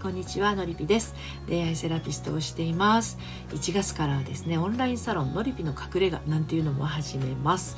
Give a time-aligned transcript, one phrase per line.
[0.00, 1.14] こんにちはのりぴです。
[1.46, 3.18] 恋愛セラピストをしています。
[3.50, 7.76] 1月からはですねオンラインサロンのりぴの隠れ家なんていうのも始めます。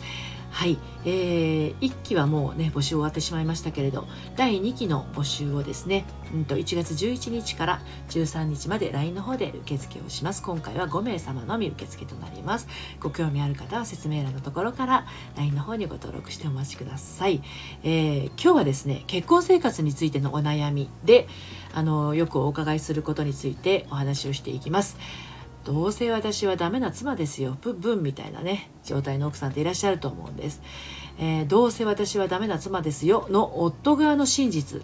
[0.53, 4.07] はい、えー、1期はもうね募集終わってしまいましたけれど
[4.37, 7.81] 第2期の募集をですね、うんと、1月11日から
[8.11, 10.43] 13日まで LINE の方で受付をします。
[10.43, 12.69] 今回は5名様のみ受付となります。
[13.01, 17.43] ご興味ある方は説明欄のところから LINE の方にご登録してお待ちください、
[17.83, 21.29] えー、今日はですね結婚生活についてのお悩みで
[21.75, 24.97] あのよくお伺いすることについてお話をしていきます。
[25.65, 27.57] どうせ私はダメな妻ですよ。
[27.61, 30.61] ブンブンみたいなね状態の奥さんっていらっしゃると思うんです、
[31.19, 34.83] えー、どうせ私はダメな妻ですよの夫側の真実。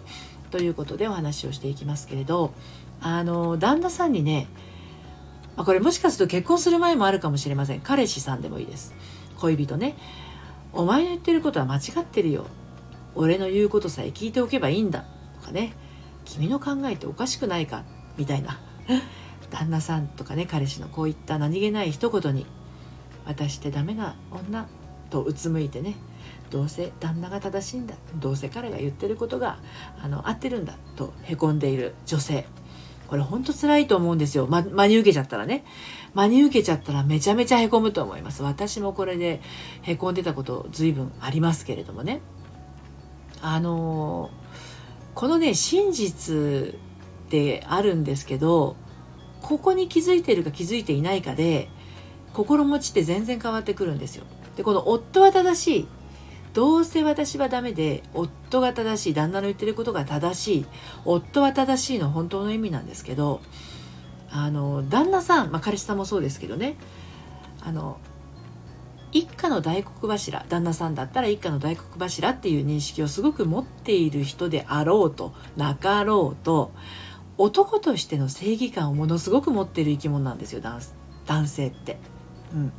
[0.51, 2.53] ということでお話をしていきますけれど。
[3.01, 4.47] あの旦那さんにね
[5.55, 7.81] これもしかすると結婚する前もあるかもしれません。
[7.81, 8.93] 彼氏さんでもいいです。
[9.37, 9.97] 恋人ね。
[10.71, 12.45] お前の言ってることは間違ってるよ。
[13.15, 15.03] 俺の言うことさえ聞いておけばいいんだ。
[15.41, 15.73] とかね。
[16.23, 17.83] 君の考えっておかしくないか。
[18.17, 18.61] みたいな。
[19.51, 22.45] 旦那さんとかね彼氏のこういった何気ない一言に
[23.25, 24.67] 「私ってダメな女」
[25.09, 25.95] とうつむいてね
[26.51, 29.59] どうせ旦那が正しいんだどうせ彼が言ってることが
[30.01, 32.45] あの合ってるんだとへこんでいる女性。
[33.07, 35.65] これほんと辛いと思うんですよ、ま、真に受けちゃったらね。
[36.13, 38.43] 真に受けちゃったらめちゃめちゃへこむと思います。
[38.43, 39.41] 私もこれで
[39.81, 42.21] へこんでたこと随分ありますけれどもね。
[43.41, 44.29] あの
[45.15, 48.75] このね真実ってあるんですけど
[49.41, 51.69] ここに気づいているか気づいていないかで
[52.33, 54.25] 心持ちって全然変わってくるんですよ。
[54.55, 55.87] でこの夫は正しい。
[56.53, 59.13] どうせ私はダメで夫が正しい。
[59.13, 60.65] 旦那の言ってることが正しい。
[61.05, 63.41] 夫は正しいの本当の意味なんですけど
[64.31, 66.75] あの旦那さん、まあ、彼氏さんもそうですけどね。
[67.61, 67.97] あの
[69.11, 76.71] 一家の大黒柱旦那さんだったら一家の大黒柱っていう認識をすごく持っている人であろうとなかろうと
[77.39, 81.97] 男としての正義感をものすごく持ってる生き物なんですよ男性って。
[82.53, 82.73] うん、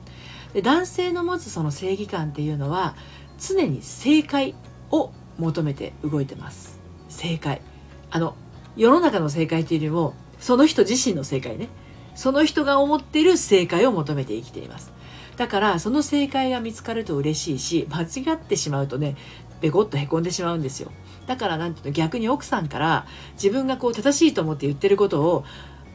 [0.53, 2.94] で男性の持つその正義感っていうのは
[3.38, 4.54] 常に正解
[4.91, 6.78] を求めて動いてます。
[7.09, 7.62] 正解。
[8.10, 8.37] あの
[8.76, 11.69] 世の中の正解っていうよりもその人自身の正解ね。
[12.15, 14.93] その人が思っている正解を求めて生きています。
[15.38, 19.16] だからその正解が見つかると嬉しいし間違ってしまうとね
[19.60, 20.91] ベコッとへこんでしまうんですよ。
[21.26, 25.44] だからなんていうの逆に奥さんから自分がこう正しいと思って言ってることを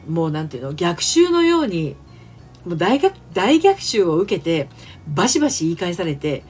[0.08, 1.96] もうなんていうの逆襲のように
[2.64, 4.68] もう大学大逆襲を受けて
[5.08, 6.44] バシバシ言い返されて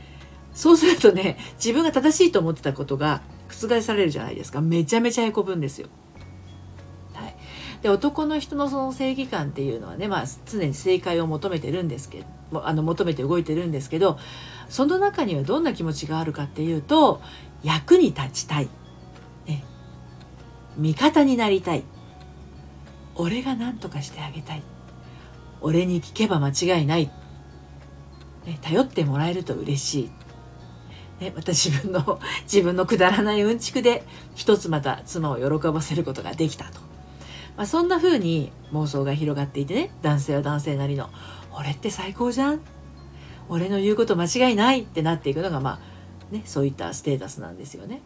[0.53, 5.88] そうするとね自分が正しいと思ってたことが覆されるじゃないですかめちゃめちゃへこむんですよ。
[7.82, 14.19] で男の人のその正義感っていうのはね、まあ、常に正解を求めてるんですけどあの求めて動いてるんですけど
[14.69, 17.20] その中にはどんな気持ちがあるかっていうと
[17.62, 18.69] 役に立ちたい、
[19.47, 19.64] ね、
[20.76, 21.84] 味方になりたい。
[23.14, 24.62] 俺が何とかしてあげたい。
[25.60, 27.06] 俺に聞けば間違いない、
[28.44, 30.00] ね、頼ってもらえると嬉し
[31.20, 34.04] い、ね、また自分の自分のくだらないうんちくで
[34.34, 36.81] 一つまた妻を喜ばせることができたと、
[37.56, 41.11] まあ、そんな風に妄想が広がっていてね男性は男性なりの
[41.59, 42.61] 「俺って最高じゃん」
[43.49, 45.97] 俺の言うこと間違いないってなっていくのがまあ
[46.31, 48.00] ね、そういったステータスなんですよね。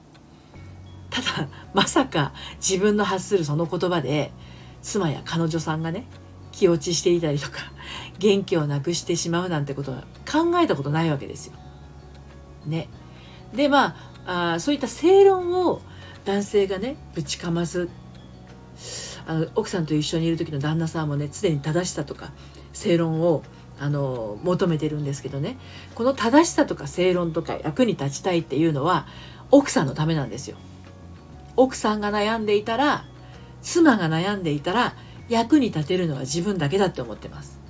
[1.08, 4.30] ただまさか自分の発するその言葉で
[4.80, 6.06] 妻や彼女さんがね
[6.52, 7.72] 気落ちしていたりとか
[8.18, 11.54] 元気をなくしてしまうなんてことは考えたことないわけですよ。
[12.66, 12.88] ね。
[13.54, 13.96] でま
[14.26, 15.80] ああそういった正論を
[16.24, 17.88] 男性がねぶちかます
[19.30, 22.32] あの奥さんと一緒にいる時の旦那さんもね常に正しさとか
[22.72, 23.44] 正論を
[23.78, 25.56] あの求めてるんですけどね。
[25.94, 29.06] この正しさとか正論とか役に立ちたいっていうのは
[29.52, 30.56] 奥さんのためなんですよ。
[31.56, 33.04] 奥さんが悩んでいたら
[33.62, 34.96] 妻が悩んでいたら
[35.28, 37.60] 役に立てるのは自分だけだって思ってます。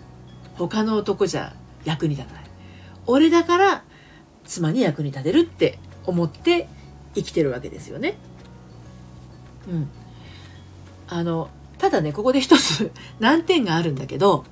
[0.54, 1.54] 他の男じゃ
[1.84, 2.44] 役に立たない。
[3.06, 3.84] 俺だから
[4.46, 6.68] 妻に役に立てるって思って
[7.14, 8.14] 生きてるわけですよね。
[9.68, 9.90] うん。
[11.10, 12.90] あのただねここで一つ
[13.20, 14.44] 難点があるんだけど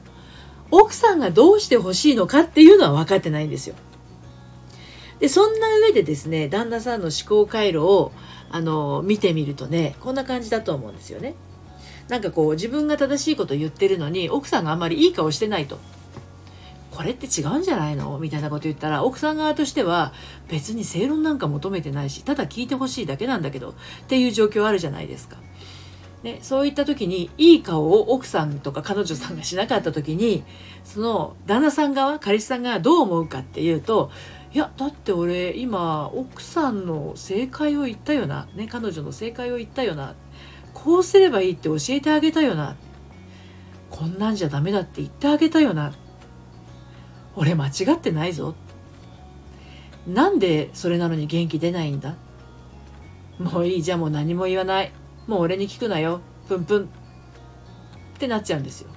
[0.70, 3.74] 奥さんがどうしてほしいのかっていうのは分かってないんですよ。
[5.20, 8.12] で、そんな上でですね、旦那さんの思考回路を、
[8.50, 11.34] あの、見てみるとね、こんな感じだと思うんですよね。
[12.08, 15.78] なんかこう、自分が正しいこと言ってるのに、奥さんがあんまりいい顔してないと。
[16.90, 18.18] これって違うんじゃないの？
[18.18, 20.12] みたいなこと言ったら、奥さん側としては、
[20.48, 23.74] 別に正論なんか求めてないし、ただ聞いてほしいだけなんだけど、っ
[24.06, 25.36] ていう状況あるじゃないですか。
[26.22, 30.42] ね、そういった時にいい顔を奥さんとか彼女さんがしなかった時に
[30.82, 34.10] その旦那さん側彼氏さんがどう思うかっていうと
[34.52, 40.16] いやだって俺今奥さんの正解を言ったよな、ね、彼女の正解を言ったよな
[40.74, 42.74] こうすればいいって教えてあげたよな
[43.90, 45.92] こんなんじゃダメだって言ってあげたよな
[47.36, 48.56] 俺間違ってないぞ。
[50.08, 52.16] なんでそれなのに元気出ないんだ？
[53.38, 54.92] もういいじゃあもう何も言わない。
[55.28, 56.20] もう俺に聞くなよ。
[56.48, 56.84] プンプン。
[56.84, 56.86] っ
[58.18, 58.88] てなっちゃうんですよ。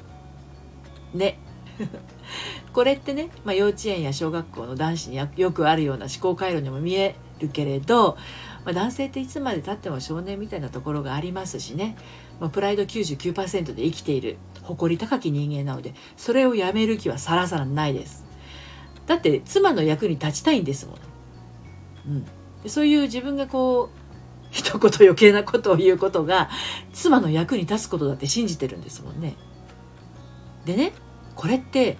[1.13, 1.37] ね。
[2.73, 8.17] これってね、まあ、幼稚園や小学校の男子によくあるような思考回路にも見えるけれど、
[8.63, 11.97] まあ、男性っていつまでたっても少年みたいなところがありますしね、
[12.39, 18.23] まあ、プライド99%で生きている誇り高き人間なのでそれをやめる気はさらさらないです。
[19.05, 20.95] だって妻の役に立ちたいんですもん、
[22.63, 24.00] うん、そういう自分がこう
[24.51, 26.49] 一言余計なことを言うことが
[26.93, 29.35] 妻の役に立つことだって信じてるんですもんね。
[30.65, 30.93] でね
[31.35, 31.97] これって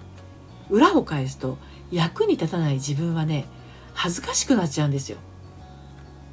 [0.70, 1.58] 裏を返すと
[1.90, 3.46] 役に立たない自分はね
[3.94, 5.18] 恥ずかしくなっちゃうんですよ。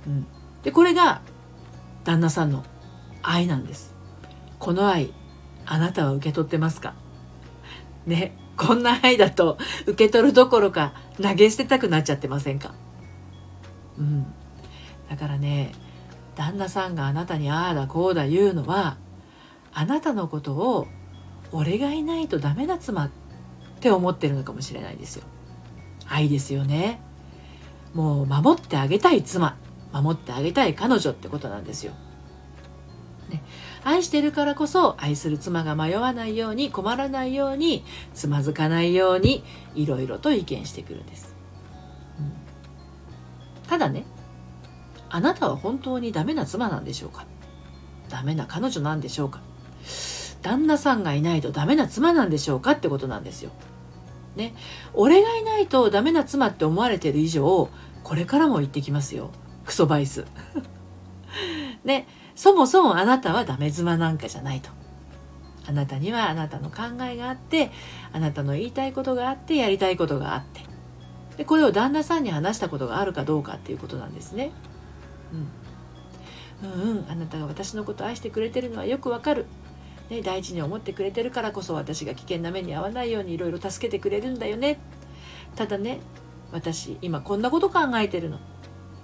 [0.07, 0.27] うん、
[0.63, 1.21] でこれが
[2.03, 2.63] 旦那さんの
[3.23, 3.95] 愛なんです。
[4.59, 5.13] この愛
[5.65, 6.93] あなたは受け取ってますか？
[8.05, 12.73] ねこんな愛だと受け取るどころか投げ捨てたくなっちゃってませんか？
[13.97, 14.25] うん。
[15.09, 15.71] だからね
[16.39, 18.97] 旦那さんがあなたにああだこうだ言うのは
[19.73, 20.87] あなたのことを
[21.51, 23.09] 俺がいないとダメな妻っ
[23.81, 25.25] て思ってるのかもしれないですよ。
[26.07, 27.01] 愛ですよね。
[27.93, 29.57] もう守ってあげたい妻。
[29.91, 31.93] 守ってあげたい彼女ってことなんですよ、
[33.29, 33.41] ね、
[33.83, 37.83] 愛してるからこそ愛する妻が迷わないように困らないように
[38.13, 39.43] つまずかないように
[39.75, 41.35] いろいろと意見してくるんです、
[42.19, 44.05] うん、ただね
[45.09, 47.25] あなたは本当にダメな妻なんでしょうか？
[48.09, 49.41] ダメな彼女なんでしょうか？
[50.41, 53.51] 旦那さんがいないとダメな妻なんでしょうかってことなんですよ。
[54.35, 54.53] ね。
[54.93, 57.69] 俺がいないとダメな妻って思われてる以上、
[58.03, 59.31] これからも言ってきますよ。
[59.65, 60.25] クソバイス。
[61.83, 62.07] ね。
[62.35, 64.69] そもそもあなたはダメ妻なんかじゃないと。
[65.67, 67.71] あなたにはあなたの考えがあって、
[68.13, 70.61] あなたの言いたいことがあって、やりたいことがあって。
[71.35, 74.51] で、これを旦那さんに話したことがあるかどうかっていうことなんですね。
[75.33, 76.69] うん。
[76.71, 79.45] うんうん、あなたが私のこと愛してくれてるのはよくわかる。
[80.09, 84.79] ね、大事に思ってくれてるからこそ私が危険な目に遭わないようにいろいろ助けてくれるんだよね
[85.55, 85.99] ただね
[86.51, 88.39] 私今こんなこと考えてるの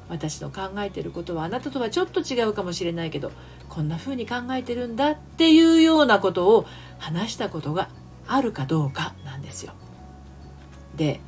[0.10, 3.31] 私の考えてることはあなたとはちょっと違うかもしれないけど
[3.69, 6.66] こんな風に考えてるんだっていうようなことを
[7.00, 7.89] 話したことが
[8.28, 9.74] あるかどうかなんですよ。
[10.95, 11.19] で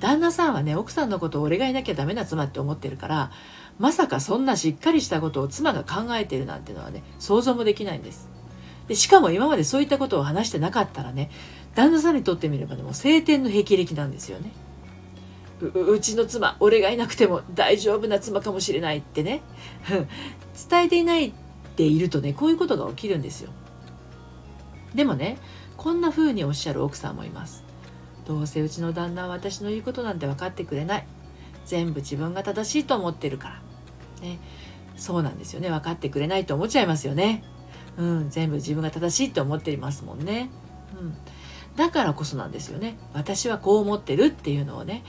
[0.00, 3.30] 旦那さんはね奥さんのことを俺がいなきゃダメな妻って思ってるから
[3.82, 8.28] まさかそんなしっかりしたことを妻が考えているなんてのはね想像もできないんです。
[8.86, 11.30] でしかも今までそういったことを話してなかったらね
[11.74, 14.52] 旦那さんにとってみればでも晴天の霹靂なんですよね。
[15.74, 19.42] うちの妻俺がいなくても大丈夫な妻かもしれないってね。
[20.70, 21.32] 伝えていない
[21.74, 23.50] でいるとねこういうことが起きるんですよ。
[24.94, 25.38] でもね
[25.76, 27.64] こんな風におっしゃる奥さんもいます。
[28.28, 31.06] どうせうちの旦那は私の言うことなんて分かってくれない。
[31.64, 33.71] 全部自分が正しいと思ってるから。
[34.22, 34.38] ね
[34.96, 37.44] そうなんですよね分かってくれないと思っちゃいますよね
[37.96, 40.50] うん、全部自分が正しいって思っていますもんね。
[40.98, 41.14] うん、
[41.76, 42.96] だからこそなんですよね。
[43.12, 45.04] 私はこう思ってるっていうのをね、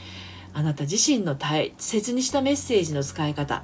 [0.54, 3.64] あなた自身の大切にしたメッセージの使い方、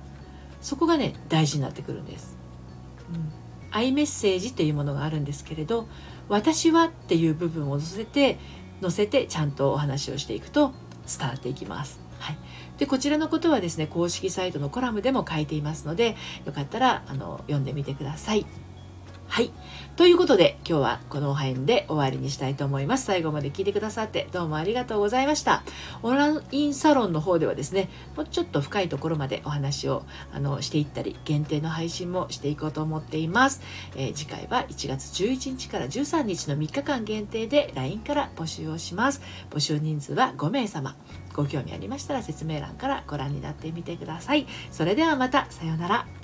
[0.62, 2.38] そこがね、大事になってくるんです。
[3.14, 3.32] うん、
[3.72, 5.88] アイメッセージっていうものがあるんですけれど、
[6.30, 8.38] 私はっていう部分を乗せて、
[8.82, 10.74] 乗せてちゃんとお話をしていくと
[11.06, 12.00] 伝わっていきます。
[12.20, 12.38] はい、
[12.78, 18.46] でこちらのことはですね公式サイトのコラムでも書いていますのでよかったらあの読んでみてください。
[19.30, 19.52] はい。
[19.96, 23.06] ということで、今日はこの辺で終わりにしたいと思います。
[23.06, 25.62] 最後まで聞いてくださってどうもありがとうございました。
[26.02, 33.62] オンラインサロンの方ではですね、もうちょっと深いところまでお話をあのしていったり、限定の配信もしていこうと思っています。
[33.96, 39.22] えー、次回は1月11日から13日の3日間限定で LINE から募集をします。
[39.52, 40.96] 募集人数は5名様。
[41.40, 44.46] ご興味ありましたら説明欄からご覧になってみてください。
[44.72, 46.19] それではまた、さようなら。